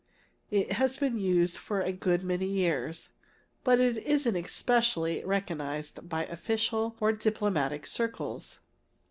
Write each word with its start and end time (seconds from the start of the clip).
It 0.49 0.71
has 0.71 0.97
been 0.97 1.13
in 1.13 1.19
use 1.19 1.55
for 1.55 1.81
a 1.81 1.91
good 1.91 2.23
many 2.23 2.47
years, 2.47 3.09
but 3.63 3.79
it 3.79 3.99
isn't 3.99 4.35
especially 4.35 5.23
recognized 5.23 6.09
by 6.09 6.25
official 6.25 6.95
or 6.99 7.11
diplomatic 7.11 7.85
circles. 7.85 8.61